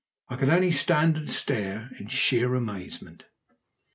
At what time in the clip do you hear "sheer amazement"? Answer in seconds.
2.07-3.25